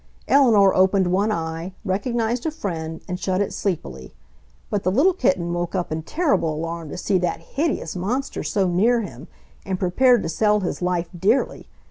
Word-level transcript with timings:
Eleanor 0.27 0.73
opened 0.73 1.11
one 1.11 1.31
eye, 1.31 1.75
recognized 1.85 2.47
a 2.47 2.49
friend, 2.49 3.01
and 3.07 3.19
shut 3.19 3.39
it 3.39 3.53
sleepily. 3.53 4.15
But 4.71 4.81
the 4.81 4.91
little 4.91 5.13
kitten 5.13 5.53
woke 5.53 5.75
up 5.75 5.91
in 5.91 6.01
terrible 6.01 6.55
alarm 6.55 6.89
to 6.89 6.97
see 6.97 7.19
that 7.19 7.39
hideous 7.41 7.95
monster 7.95 8.41
so 8.41 8.67
near 8.67 9.01
him, 9.01 9.27
and 9.63 9.77
prepared 9.77 10.23
to 10.23 10.29
sell 10.29 10.61
his 10.61 10.81
life 10.81 11.09
dearly. 11.15 11.69